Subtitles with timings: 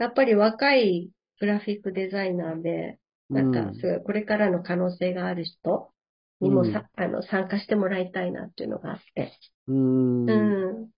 [0.00, 1.10] やっぱり若い
[1.40, 5.92] グラフィックデザイナーで、なんかうん、すごいこれからの可能性がある人
[6.40, 9.32] にもさ、あの参加してもらいたいなっていうのがあって、
[9.68, 10.26] うーん。
[10.26, 10.90] うん。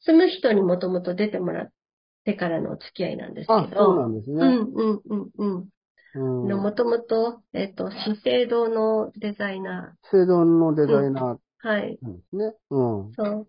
[0.00, 1.68] 住む人にもともと出てもらっ
[2.24, 4.36] てからのお付き合いなんですけあ、ど、そうなんですね。
[4.40, 5.68] うんうんうんうん。
[6.14, 6.62] うん。
[6.62, 11.38] もともと、えっ、と、資生堂のデザイナセドンのデザイナー。
[11.58, 11.98] はい。
[12.70, 13.12] うん。
[13.14, 13.48] そう。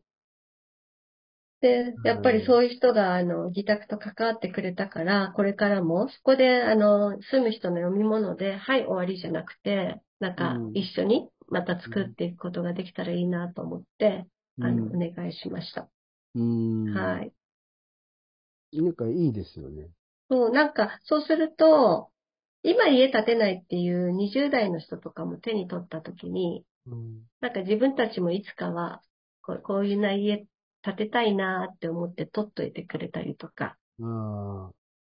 [1.62, 14.26] で、やっぱりそういう人が、あの、自宅と関わってくれたから、これからも、そこで、あの、住む人の読み物で、はい、終わりじゃなくて、なんかう、ん一緒にまた作っていくことができたらいいなと思って、
[14.60, 15.90] あの、おうん願いしました。
[16.36, 17.14] うん。
[17.14, 17.34] はい。
[18.74, 19.92] なんかいいですよね。
[20.30, 22.12] そう、なんか、そうすると、
[22.64, 27.30] 今家建てないっていう20代の人とかも手に取った時に、うん。
[27.42, 29.04] なんか自分たちもいつかは、
[29.44, 30.46] こうこういうな家
[30.82, 33.78] 建てたいなって思って取っといてくれたりとか。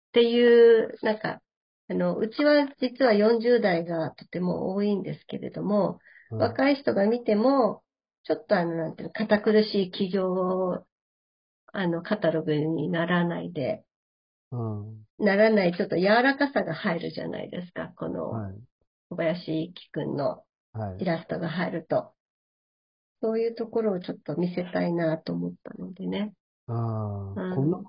[0.10, 1.42] っていう、なんか、
[1.90, 6.00] あの、うちは実は40代がとても多いんですけれども、
[6.32, 7.84] 若い人が見ても、
[8.24, 10.84] ちょっとあの、なんていうの、堅苦しい企業を、
[11.74, 13.84] あの、カタログにならないで、
[14.52, 15.04] うん。
[15.20, 18.54] ならない、ちょっと柔らかさが入るじゃないですか、このはい。
[19.10, 21.06] 小林一樹くんのはいイ。
[21.06, 22.14] ラストが入ると。
[23.22, 26.34] そういうところをちょっと見せたいなと思ったのでね。
[26.68, 26.76] ああ、
[27.36, 27.84] うんこの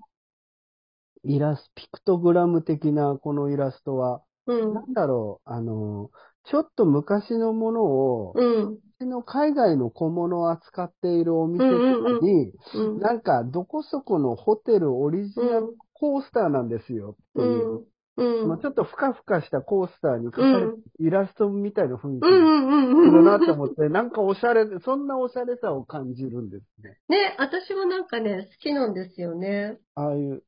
[1.24, 4.80] イラスト、ピクトグラム的なこのイラストは、うんな。
[4.82, 6.10] んだろう、あの、
[6.44, 8.78] ちょっと昔のものを、うん。
[9.00, 13.00] の海外の小物を扱っているお店とうんかに、うん。
[13.00, 17.86] なんか、どこそこのホテルオリジナルコースターなんですよ、とういう。
[18.16, 18.24] ん。
[18.24, 18.48] うん。
[18.48, 23.24] まあちょっとふかふかしたコースターに描かれたイラストみたいな雰囲気うんうんうんうん。
[23.24, 26.98] だなと思って、なんかおしゃれで、そんなおしゃれさを感じるんですね。
[27.08, 29.78] ね、私もなんかね、好きなんですよね。
[29.94, 30.42] ああいう、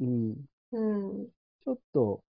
[0.00, 0.36] うん、
[0.72, 0.80] う
[1.24, 1.28] ん。
[1.64, 2.22] ちょっと、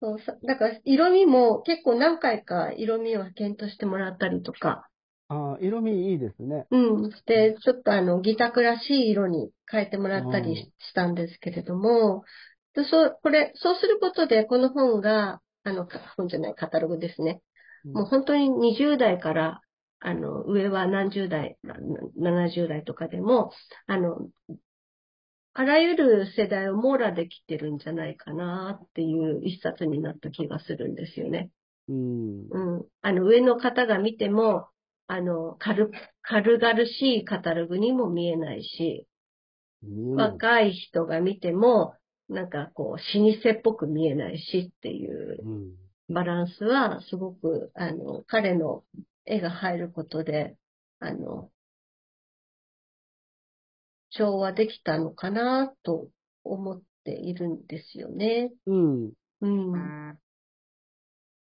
[0.00, 4.88] そうさ、だから色味も結構何回か色味を検討してもらったりとか、
[5.28, 6.66] ああ、色味いいですね。
[6.70, 12.24] うん、して、ちょっとあの、ギタクらしい色に変えてもらったりししたんですけれども、
[12.74, 17.40] でそう、これ、そうすることで、この本が、あの、か本じゃない、カタログですね。
[17.92, 19.60] もう本当に20代から、
[20.00, 21.74] あの、上は何十代、な
[22.16, 23.50] 70代とかでも、
[23.86, 24.28] あの、
[25.54, 31.50] あらゆる世代を網羅できてるんじゃないかなっていう一冊になった気がするんですよね。
[31.88, 32.48] うん。
[32.50, 32.84] うん。
[33.02, 34.68] あの、上の方が見ても、
[35.08, 35.90] あの、軽、
[36.22, 39.06] 軽々しいカタログにも見えないし、
[39.82, 41.94] うん若い人が見ても、
[42.28, 46.14] なんかこう、老舗っぽく見えないしっていううん。
[46.14, 48.84] バランスはすごく、あの、彼の
[49.26, 50.56] 絵が入ることで、
[51.00, 51.50] あの、
[54.10, 56.08] 調和できたのかなと
[56.44, 58.52] 思っているんですよね。
[58.66, 59.12] うん。
[59.40, 59.72] うん。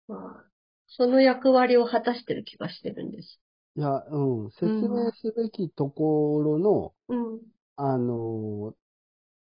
[0.09, 0.45] まあ、
[0.89, 3.41] その役割を果たしてる気がしてるんです。
[3.77, 4.51] いや、うん。
[4.51, 7.41] 説明すべきところの、うん。
[7.77, 8.75] あの、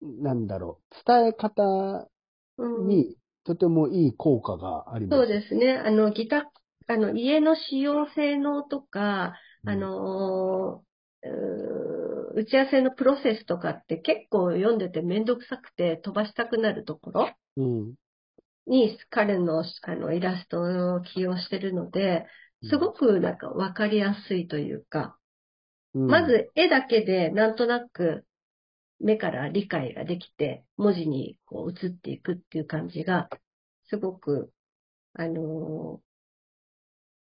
[0.02, 2.10] なんだろう、伝え方
[2.58, 3.04] うん。
[3.04, 5.24] にとてもいい効果があります。
[5.24, 5.74] そうですね。
[5.78, 6.52] あの、ギタ、
[6.88, 9.34] あの、家の使用性能とか、
[9.64, 10.90] うんあのー
[11.22, 17.96] うー打ち合わせのプロセスとかって結構読んでてめんどくさくて飛ばしたくなるところうん。
[18.68, 20.62] に彼のあのイラスト
[20.96, 22.26] を起用してるので、
[22.64, 25.18] すごくなんかわかりやすいというか、
[25.94, 28.26] うん、まず絵だけでなんとなく
[29.00, 33.30] 目から理解ができて文字にこう移っていくっていう感じが、
[33.90, 34.52] すごく、
[35.14, 36.10] あのー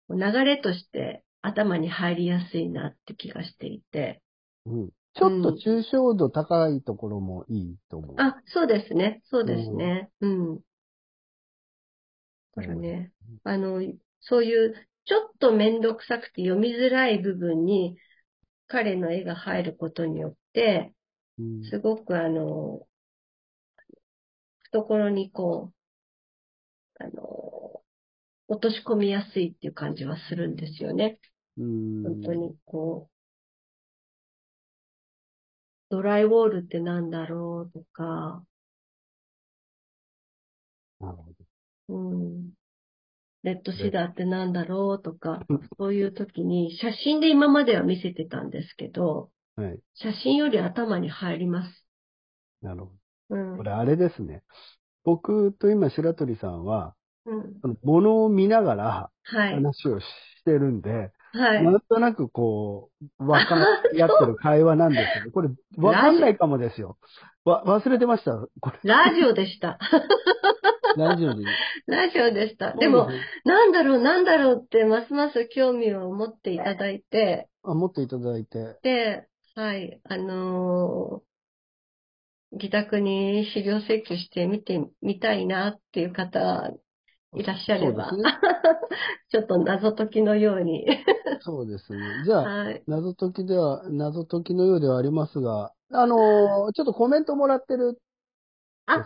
[0.09, 4.21] 流れとして頭に入りやすいなって気がしていて、
[4.65, 8.15] うん、ちょっと抽象度高いところもいいと思う。
[8.17, 9.21] あ、そうですね。
[9.25, 10.09] そうですね。
[10.21, 10.55] うん。
[12.55, 13.11] だからね、
[13.43, 13.81] あの、
[14.21, 14.73] そういう、
[15.05, 17.97] ちょっとめんどくさくて読みづらい部分に
[18.67, 20.96] 彼の絵が入ることによって、うん
[21.69, 22.87] すごくあの、
[24.71, 25.71] 懐にこ
[26.99, 27.81] う、あの、
[28.47, 31.19] 落とし込みやすいっていう感じはするんですよね。
[31.57, 33.13] うん本当にこう、
[35.89, 38.43] ドライウォールってなんだろうとか、
[40.99, 41.23] なるほ
[41.87, 41.95] ど。
[41.95, 42.51] うん。
[43.43, 49.79] レッドシダーってなんだろうとかうん、そういう時に写真で今までは見せてたんですけど、はい。
[49.95, 51.85] 写真より頭に入ります。
[52.61, 52.91] なるほ
[53.29, 53.51] うん。
[53.53, 53.57] ど。
[53.57, 54.43] これあれですね。
[55.03, 56.93] 僕と今白鳥さんは、
[57.25, 57.77] うん。
[57.83, 59.55] 物を見ながらはい。
[59.55, 60.05] 話をし
[60.45, 61.63] てるんで、はい。
[61.63, 62.89] なんとなくこ
[63.19, 63.55] う、わか
[63.93, 66.97] り合ってる会話なんですけど、これ、わかんないかもですよ。
[67.43, 68.31] わ、忘れてました？
[68.61, 69.77] これ、ラジオでした。
[70.95, 71.43] ラジオで。
[71.85, 72.73] ラジオでした。
[72.73, 73.09] でも、
[73.43, 78.77] なんだろう、なんだろうって、ますます興味を持っていただいて、あ、持っていただいて。
[78.81, 79.27] で、
[79.57, 81.27] はい、あのー
[82.51, 86.71] 自宅に資料請求して見てみたいなっていう方
[87.35, 88.23] いらっしゃれば、ね。
[89.29, 90.85] ちょっと謎解きのように。
[91.41, 91.99] そうですね。
[92.23, 92.83] じゃあ、はい。
[92.87, 97.99] 謎解きでは、謎解きのようではありますが、あのーちょっとコメントもらってる。
[98.85, 99.05] あ、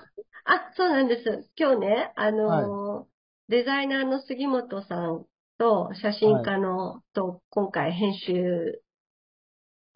[0.75, 1.50] そうなんです。
[1.57, 3.12] 今日ね、あのー
[3.47, 5.25] デザイナーの杉本さん
[5.57, 8.81] と写真家の、と、今回編集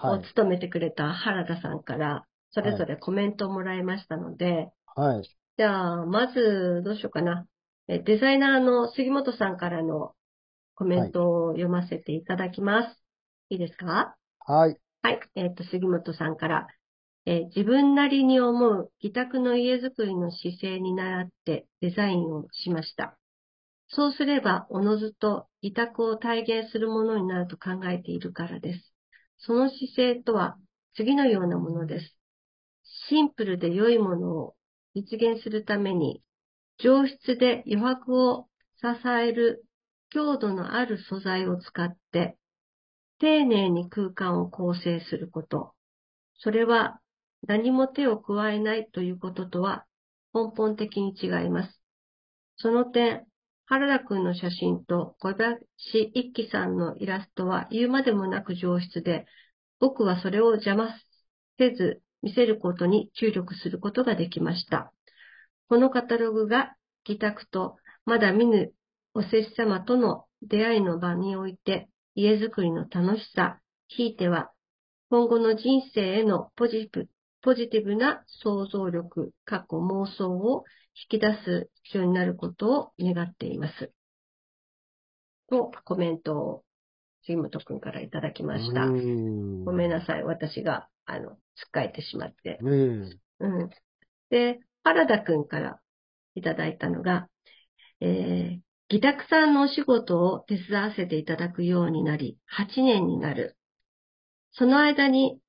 [0.01, 0.23] をはい。
[0.23, 5.29] 務めてくれた原田さんから、それぞれコメントをもらいましたので、はい。
[5.57, 7.45] じゃあ、まず、どうしようかな。
[7.87, 10.15] えデザイナーの杉本さんからの
[10.75, 13.03] コメントを読ませていただきます。
[13.49, 14.15] いいですか？
[14.45, 14.77] はい。
[15.01, 15.19] はい。
[15.35, 16.67] えっ、と、杉本さんから、
[17.25, 23.17] えー自分なりに思う自宅の家づくりの姿勢に倣ってデザインをしました。
[23.87, 28.94] そうすれば、おのずと自宅を体現するものになると考えているからです。
[29.37, 30.57] その姿勢とは
[30.95, 32.17] 次のようなものです。
[33.07, 34.55] シンプルで良いものを
[34.95, 36.21] 実現するために、
[36.77, 38.47] 上質で余白を
[38.81, 39.65] 支える
[40.09, 42.37] 強度のある素材を使って、
[43.19, 45.73] 丁寧に空間を構成すること。
[46.37, 46.99] それは
[47.47, 49.85] 何も手を加えないということとは
[50.33, 51.81] 根本的に違います。
[52.57, 53.25] その点、
[53.67, 59.25] 原田くんの写真と小林一樹さんのイラストは言うまでもなく上質で、
[59.79, 60.89] 僕はそれを邪魔
[61.57, 64.91] せず見せることに注力することができました。
[65.67, 66.75] このカタログが
[67.07, 68.71] 自宅とまだ見ぬ
[69.15, 74.51] おせっ様との出会いの場において家づくりの楽しさ、ひいては
[75.09, 77.09] 今後の人生へのポジティブ
[77.45, 80.63] ポジティブな想像力、過去妄想を
[81.11, 83.91] 引き出すようになることを願っています。
[85.51, 86.63] と、コメントを
[87.23, 88.85] 杉本くんからいただきました。
[88.85, 90.23] うごめんなさい。
[90.23, 92.57] 私が、あの、つっかえてしまって。
[92.61, 92.65] ええ
[93.41, 93.69] うん。
[94.31, 95.79] で、原田くんから
[96.33, 97.27] いただいたのが、
[98.01, 98.59] えー、
[98.89, 103.55] 自宅さんのお仕事を手伝わせていただくようになり、8年になる。
[104.53, 105.39] その間に、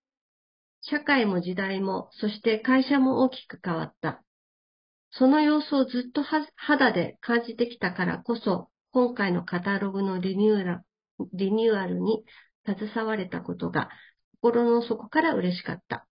[0.88, 4.22] 社会も時代も、そして会社も大きく変わった。
[5.10, 6.22] その様子をずっと
[6.54, 10.80] 肌で感じてきたからこそ、今回のカタログのリニューアル
[11.32, 12.24] リニューアルに
[12.66, 13.88] 携われたことが、
[14.40, 16.06] 心の底から嬉しかった。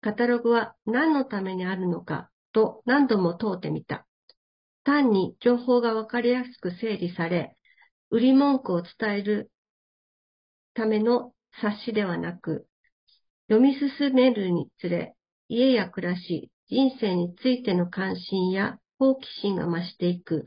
[0.00, 4.06] カタログは何のためにあるのかと何度も問うてみた。
[4.84, 7.56] 単に情報がわかりやすく整理され、
[8.10, 9.50] 売り文句を伝える
[10.74, 12.66] ための冊子ではなく、
[13.52, 15.14] 読み進めるにつれ、
[15.46, 20.46] 家や暮らし、人生についての関心や好奇心が増していく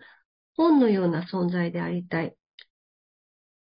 [0.58, 2.34] 本のような存在でありたい。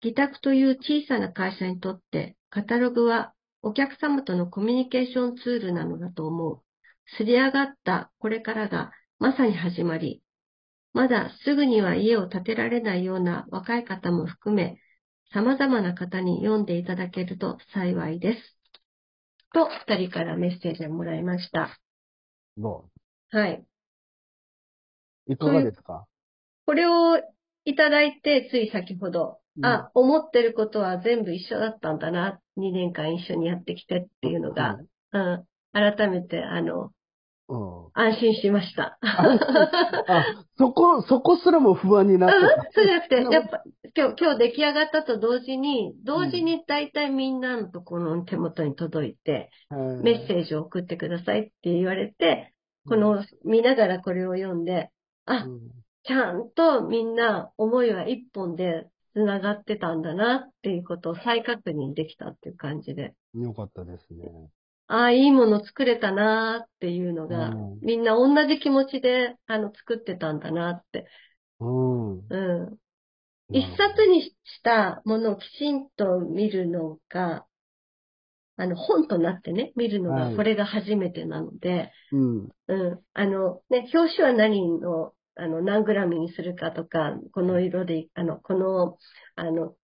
[0.03, 6.63] 自宅という小さな会社にとって、カタログはお客様とのコミュニケーションツールなのだと思う。
[7.19, 10.23] すり上がったこれからがまさに始まり、
[10.95, 14.79] まだすぐには家を建てられないような若い方も含め、
[15.35, 18.56] 様々な方に読んでいただけると幸いです。
[19.57, 21.79] と、二人からメッセージをもらいました。
[22.59, 22.85] ど
[23.31, 23.65] はい。
[25.29, 26.07] ういかがですか？
[26.67, 27.17] これを
[27.65, 32.39] いただいて、つい先ほど、あ、思ってることは全部一緒だったんだな。
[32.59, 34.79] 2年間一緒にやってきてっていうのが、
[35.13, 36.91] うん、改めて、あの、
[37.49, 37.85] うん。
[37.85, 38.99] うん安心しました。
[39.03, 42.73] あ、そこ、そこすらも不安になってた。
[42.73, 43.63] そうじゃなくて、やっぱ、
[43.97, 52.53] 今日、今日出来上がったと同時に、同時に大体みんなのところの手元に届いて、メッセージを送ってくださいって言われて、
[52.87, 54.91] この、見ながらこれを読んで、
[55.25, 55.61] あう、ん
[56.07, 64.31] ちゃんとみんな思いは一本で繋がってたんだなっていうことを再確認できたっていう感じで、よかったですね。
[64.89, 71.07] ああ、いいもの作れたなっていうのが、うんみんな同じ気持ちで、あの、作ってたんだなって。
[71.61, 72.29] うん。
[72.29, 72.79] うん。
[73.53, 77.47] 一冊にしたものをきちんと見るのが、
[78.57, 82.49] あの、本となってね、見るのが、はいこれが初めてなので、うん。
[82.69, 83.01] うん。
[83.15, 88.99] あの、ね、表紙は何の、あの、何グラムにするかとか、この色で、あの、この、
[89.37, 89.77] あの、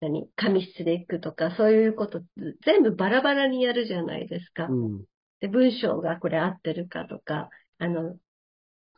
[0.00, 2.22] 何、紙質でいくとか、そういうこと、
[2.64, 4.66] 全部バラバラにやるじゃないですか。
[4.66, 5.04] うん。
[5.40, 8.16] で、文章がこれ合ってるかとか、あの、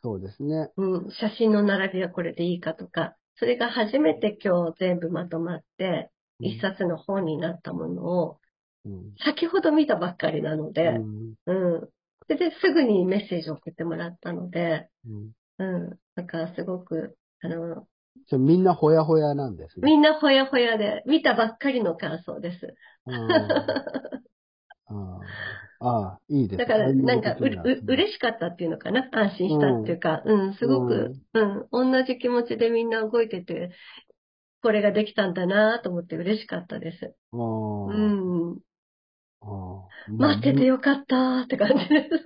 [0.01, 0.69] そうですね。
[0.75, 8.39] うん、写真の並びはこれでいいかとか、それが初めて今日全部まとまって、一冊の本になったものを、
[8.85, 9.15] うん。
[9.23, 11.89] 先ほど見たばっかりなので、うんうん。
[12.27, 15.99] それですぐにメッセージを送ってもらったので、うんうん。
[16.15, 17.87] なんかすごく、あの、
[18.29, 19.85] じゃあみんなほやほやなんですね。
[19.85, 22.75] みんなほやほやで、見たばっかりの感想です。
[23.05, 23.31] うん。
[25.85, 26.57] ああいいです。
[26.57, 27.49] だから、なんかう、そう
[27.87, 29.09] 嬉しかったっていうのかな？
[29.11, 31.41] 安心したっていうか、うん、すごく、う
[31.87, 33.71] ん、同じ気持ちでみんな動いてて、
[34.61, 37.13] これができたんだなと思って嬉しかったです。
[37.33, 37.37] う
[37.93, 38.59] ん。
[40.07, 42.23] 待っててよかったって感じです。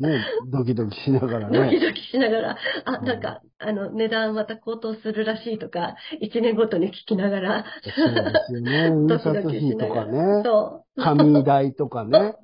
[0.00, 1.58] うんね、ドキドキしながらね。
[1.58, 7.64] ドキドキしながら、あ、うんなんか、あの、値段また高騰するらしいとか、1年ごとに聞きながら、
[7.94, 8.86] そうですよね。
[8.88, 10.06] 印刷費とか。
[10.06, 10.42] ね。
[10.44, 11.02] そう。
[11.02, 12.34] 紙代とかね。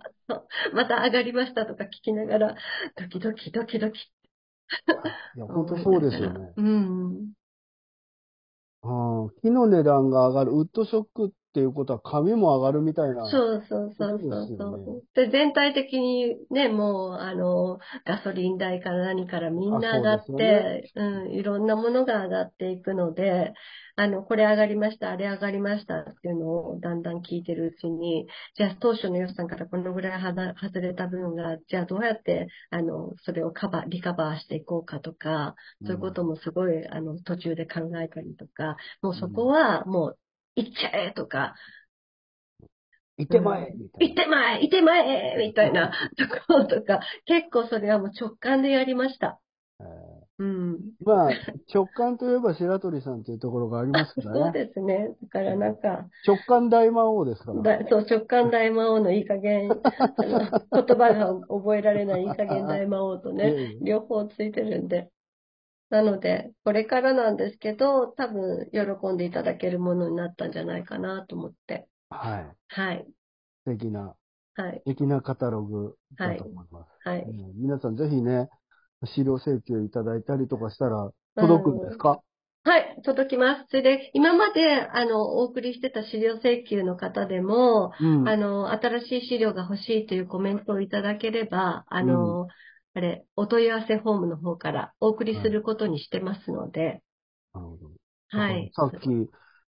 [0.75, 2.57] また上がりましたとか聞きながら、
[2.97, 3.99] ドキドキドキドキ。
[3.99, 6.53] いや、本当そうですよね。
[6.57, 7.33] うん。
[8.83, 10.53] ああ木の値段が上がる。
[10.53, 13.31] ウッドショックっていうことは紙も上がるみたいな。
[13.31, 23.55] そうそうそうそうそうで全体的にね、もう、あの、ガソリン代から何からみんな上がっあそうて、うん、いろんなものが上がっていくので、
[23.99, 35.55] あの、これ上がりました、あれ上がりましたっていうのをだんだん聞いてるうちに、じゃあ当初の予算からこのぐらい外れた分が、じゃあどうやって、あの、それをカバー、リカバーしていこうかとか、
[35.87, 40.19] そういうこともすごい、あの、途中で考えたりとか、もうそこはもう、
[40.57, 41.55] 行っちゃえとか、
[43.19, 49.41] いてまえみたい行ってまえ行ってまえみたいなところとか、結構それはもう直感でやりました。
[49.79, 49.87] な。
[49.87, 50.75] えうん。
[51.03, 51.31] ーまあ、
[51.73, 54.53] 直感といえば白鳥さんというところがありますから そうね。
[54.53, 55.09] ですね。
[55.23, 57.63] だからなんか、直感大魔王ですから。
[57.63, 59.71] だそう、直感大魔王のいい加減、
[60.19, 65.11] あの言葉が覚えられないいい加減大魔王とね、ええ両方ついてるんで。
[65.89, 71.87] なので、これからなんですけど、多分喜んでいただけるものになったんじゃないかなと思って。
[72.11, 72.57] はい。
[72.69, 73.07] はい。
[73.65, 74.15] 素敵な、
[74.55, 74.83] はい。
[74.85, 77.09] 素敵なカタログだと思います。
[77.09, 77.23] はい。
[77.23, 78.49] うん皆さんぜひね、
[79.05, 82.21] 資料請求いただいたりとかしたら届くんですか、
[82.65, 83.67] はい、届きます。
[83.71, 88.29] それで、今まで、あの、お送りしてた資料請求の方でも、うん。
[88.29, 92.49] あの、新しい資料が欲しいというコメントをいただければ、あの、
[92.97, 97.01] あれ、お問い合わせフォームの方からお送りすることにしてますので、
[97.55, 97.91] なるほど
[98.29, 98.73] はい。
[98.75, 99.09] さっき、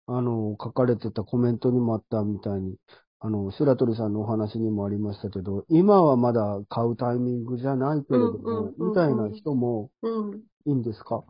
[0.07, 2.77] あの、書かれてたコメントにもあったみたいに、
[3.21, 10.43] あの、白鳥さんのお話にもありましたけど、今はまだ買うタイミングじゃないけれどうんうんうんも、うんみたいな人もうん。
[10.67, 11.25] いいんですか？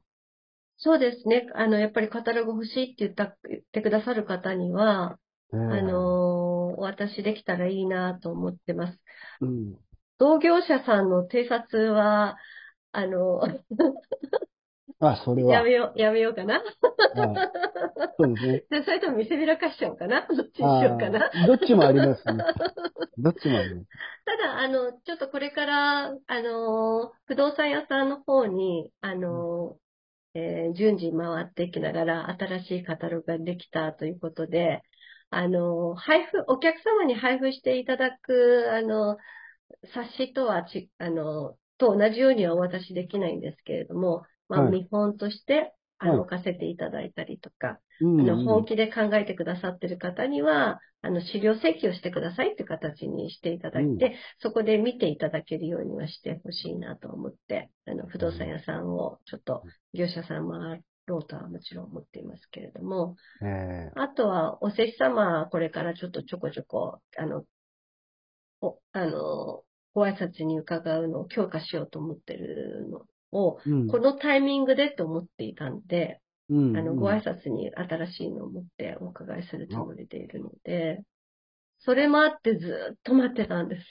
[0.77, 1.47] そうですね。
[1.55, 5.19] あの、やっぱりカタログ欲しいって言った、言ってくださる方には、
[5.53, 8.99] ええあの、お渡しできたらいいなと思ってます。
[9.41, 9.79] うん。
[10.23, 12.37] 同業者さんの偵察は、
[12.93, 13.41] あの、
[15.01, 15.55] あ、それは。
[15.55, 16.55] やめよう、やめようかな。
[16.55, 16.65] はい
[18.19, 18.65] そうですね。
[18.71, 20.27] でそれとも見せびらかしちゃおうかな。
[20.29, 21.31] どっちにしようかな。
[21.47, 22.45] どっちもありますね。
[23.19, 23.89] どっちもあります。
[24.25, 29.79] ただ、あの、ちょっとこれから、あの、不動産屋さんの方に、あの、
[30.35, 34.83] えー順次回っていきながら、新しいカタログができたということで、
[35.31, 39.17] あの、配布、お客様に配布していただく、あの、
[39.95, 44.73] 冊子とはち、あの、と同じようにはお渡しできないんですけれども、まあ、はい。
[44.73, 46.21] 見本として、あの、はい。
[46.21, 59.65] 置かせていただいたりとか、うんあの、本気で考えてくださってる方には、あの、資料請求をしてくださいっていう形にしていただいて、そこで見ていただけるようにはしてほしいなと思って、あの、不動産屋さんをちょっと
[59.95, 63.93] 業者さん回ろうとはもちろん思っていますけれども、ええ。
[63.95, 67.45] あとは、お施主様、これからちょっとちょこちょこ、あの、
[68.63, 69.65] お、あの、
[69.95, 73.07] ご挨拶に伺うのを強化しようと思ってるの
[73.39, 81.03] を、うんこのタイミングでと思っていたんで、うんあの、ご挨拶に新しいのを持ってお伺いするつもりでいるので、
[81.81, 83.85] それもあってずっと待ってたんです。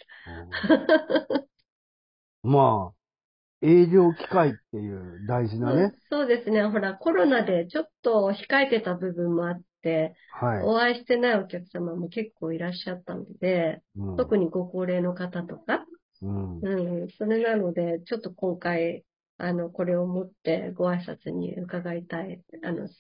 [2.44, 5.94] まあ、営業機会っていう大事なね。
[6.10, 6.64] そうですね。
[6.64, 9.64] ほら、コロナでちょっと控えてた部分もあって、
[10.32, 10.64] はい。
[10.64, 15.86] お会いしてないお客様も結構いらっしゃったので、うん特にご高齢の方とか、
[16.22, 19.04] うんうん、それなので、ちょっと今回、
[19.38, 22.42] あの、これを持ってご挨拶に伺いたい。
[22.64, 22.94] あの、ち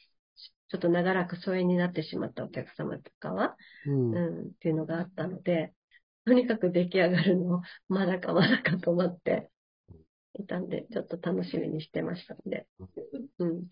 [0.75, 5.73] ょっと長らく疎遠になってしまったお客様とかは、うんうん、っていうのがあったので、
[6.25, 9.49] とにかく出来上がるの、まだかまだかと思って
[10.39, 12.67] いたんで、ちょっと楽しみにしてましたんで、
[13.39, 13.67] うん。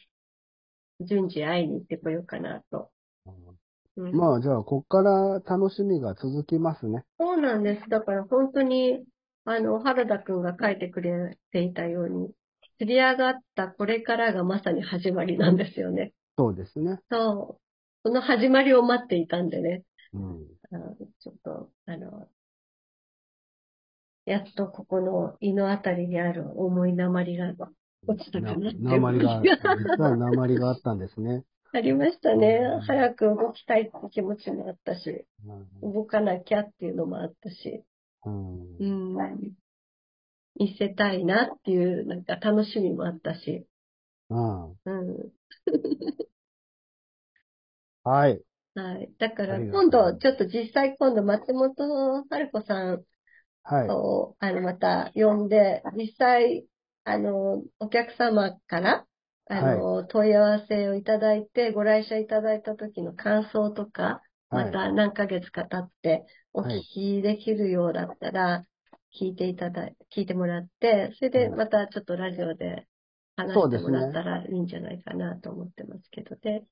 [1.01, 2.91] 順次会いに行ってこようかなと。
[3.97, 7.03] うん、まあ、じゃあ、こっから楽しみが続きますね。
[7.19, 7.89] そうなんです。
[7.89, 9.03] だから本当に、
[9.45, 12.31] あの、原田くんが書いてくれていたように、
[12.77, 16.13] 釣り上がったこれからがまさに始まりなんですよね。
[16.37, 16.99] そうですね。
[17.11, 18.07] そう。
[18.07, 19.83] その始まりを待っていたんでね。
[20.13, 20.47] うん。
[21.19, 22.29] ちょっと、あの、
[24.25, 27.53] やっとここの胃のあたりにある重い鉛が
[28.07, 29.41] 落ちたかなって鉛が、
[29.97, 31.43] 実は鉛があったんですね。
[31.73, 32.81] ありましたねうん。
[32.81, 37.83] 早く動きたいって気持ちもあったし、うん動かなきゃっていうのもあったし、
[38.25, 39.53] うんうん。
[40.57, 43.65] 見せたいなっていう、なんか楽しみもあったし、
[44.29, 45.31] うんうん。
[48.03, 48.41] はい。
[48.75, 49.11] はい。
[49.17, 53.03] だから今度、ちょっと実際今度松本春子さん
[53.63, 53.87] はい。
[53.91, 56.67] を、あの、また呼んで、実際、
[57.03, 59.07] あの、お客様から、
[59.49, 64.71] あの、問い合わせをいただいて、ご来社いただいた時の感想とか、まはい。
[64.71, 68.63] た何ヶ月か経ってお聞きできるようだったら、
[69.19, 72.87] 聞いていただい、聞いてもらって、それでうんまたちょっとラジオで
[73.35, 76.63] 話してもらったらいいんじゃないかなと思ってますけどね。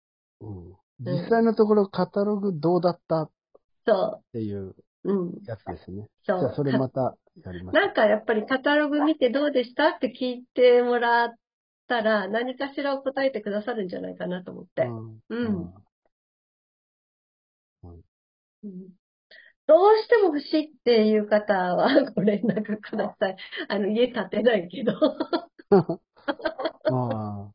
[0.41, 3.23] うん実際のところ、カタログどうだった？
[3.23, 3.31] っ
[3.85, 5.13] そていうう。
[5.13, 5.33] うん。
[5.45, 6.09] やつですね。
[6.25, 6.39] そう。
[6.39, 7.15] じゃあ、それまた
[7.45, 9.89] やりましょなんかやっぱりカタログ見てどうでした？
[9.89, 11.29] って聞いてもらっ
[11.87, 14.83] たら、何かしらを答えてくださるんじゃないかなと思って。
[14.83, 14.91] う。
[14.91, 15.73] うんうん
[18.63, 18.89] うん
[19.67, 23.35] どうしても欲しいっていう方は ご連絡ください。
[23.67, 24.93] あの、家建てないけど。
[26.89, 27.51] ああ。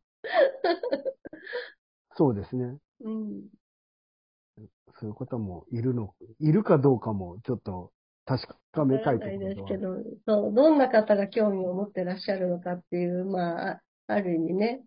[2.14, 2.76] そうですね。
[3.00, 3.48] うん。
[5.00, 7.92] そういう方もいるの、いるかどうかもちょっと
[8.26, 9.96] 確かめたいとわからないですこけど、
[10.26, 13.82] そう、どんな方が興味を持ってらっしゃるのかっていう、まあ、
[14.12, 14.85] ある意味ね。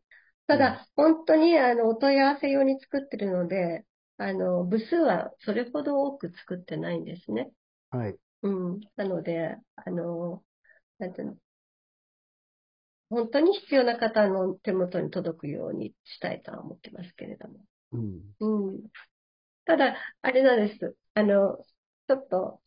[0.48, 3.86] ただ、本当に、あの、お問い合わせ用に作ってるので、
[4.18, 7.52] あの、部数はそれほど多く作ってないんですね。
[7.92, 8.00] ろ。
[8.00, 8.18] はい。
[8.44, 8.82] うん。
[8.96, 10.44] なので、あの、
[11.00, 11.38] なんていうの、
[13.10, 17.60] 本当に必要な方の手元に届くようにしたいとは思ってますけれども。
[17.94, 18.22] うん。
[18.40, 18.90] うん。
[19.66, 20.96] ただ、あれなんです。
[21.14, 21.58] あの、
[22.08, 22.62] ちょっと、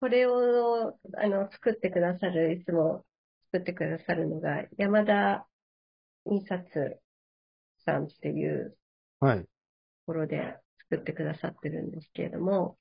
[0.00, 3.04] これを、あの、作ってくださる、いつも
[3.52, 5.46] 作ってくださるのが、山田
[6.26, 6.62] 印刷
[7.84, 8.76] さんっていう
[9.20, 9.40] はい。
[9.40, 9.46] と
[10.06, 10.56] ころで
[10.90, 12.76] 作ってくださってるんですけれども、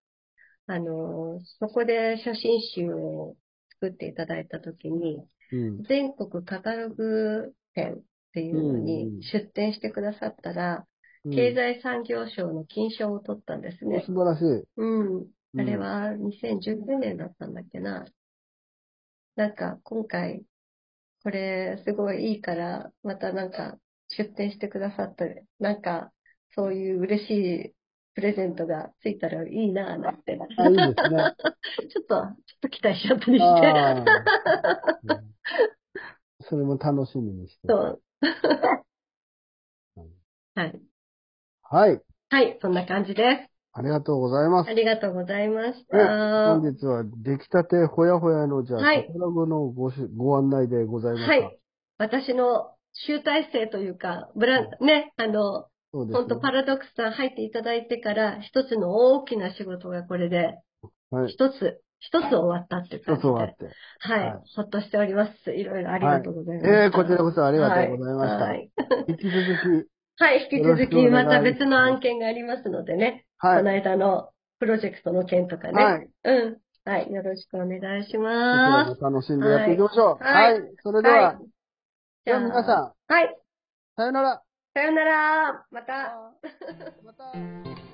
[0.67, 3.35] あの、そこで写真集を
[3.79, 5.17] 作っていただいたときに、
[5.51, 5.83] うん。
[5.83, 8.01] 全国カタログ展っ
[8.33, 10.91] ていうのうんうんに出展してくださったら、うん
[11.29, 14.03] 経済産業省の金賞を取ったんですね。
[14.07, 14.67] 素晴らしい。
[14.77, 15.17] うん。
[15.17, 15.27] うん
[15.59, 18.05] あれは2019年だったんだっけな。
[19.35, 20.43] なんか今回、
[21.23, 23.77] これすごいいいから、またなんか
[24.09, 26.11] 出展してくださって、なんか
[26.55, 27.73] そういう嬉しい
[28.13, 30.37] プレゼントがついたらいいなぁなんて。
[30.57, 31.35] あ、いいですね。
[31.91, 35.21] ちょっと、ちょっと期待しちゃったりして。
[36.41, 37.67] それも楽しみにして。
[37.67, 38.01] そう。
[39.97, 40.11] うん
[40.55, 40.81] はい。
[41.61, 42.01] はい。
[42.29, 43.50] はい、そんな感じです。
[43.73, 44.73] ありがとうございますあ。
[44.73, 46.59] りがとうございましねた。
[46.59, 51.31] 本日は出来たてほやほやの、じゃあ、はいカタログのごしご案内でございました。
[51.31, 51.57] はい。
[51.97, 56.19] 私の集大成というか、ブラン、ね、あの、そうですね。
[56.19, 60.57] 本当パラドックスさん入っていただいてから、一つの大きな仕事がこれで、
[61.09, 61.31] はい。
[61.31, 63.13] 一つ、一つ終わったって感じで。
[63.13, 63.65] 一つ終わって。
[63.99, 65.51] はい、はいほっとしております。
[65.51, 66.67] いろいろありがとうございます。
[66.67, 68.45] ええこちらこそありがとうございました。
[68.45, 68.71] はい。
[69.07, 69.89] 引き続き、
[70.21, 73.57] はい、引き続きまた別の案件がありますのでね、はい。
[73.57, 74.29] この間の
[74.59, 75.83] プロジェクトの件とかね。
[75.83, 76.09] はい。
[76.25, 76.57] うん。
[76.85, 79.01] はい、よろしくお願いします。
[79.01, 80.23] も楽しんでやっていきましょう。
[80.23, 80.61] ははいい。
[80.83, 81.37] それでは、はい。
[82.25, 83.35] では皆さん、はい。
[83.97, 84.41] さよなら。
[84.75, 85.65] さよなら。
[85.71, 85.93] また。
[87.03, 87.90] また。